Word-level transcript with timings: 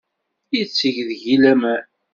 Yetteg 0.55 0.95
deg-i 1.07 1.35
laman. 1.41 1.83